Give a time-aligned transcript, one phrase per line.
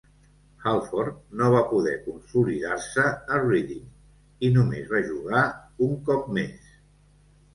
[0.69, 1.09] Halford
[1.41, 3.03] no va poder consolidar-se
[3.35, 3.83] a Reading,
[4.47, 5.43] i només va jugar
[5.89, 6.73] un cop més.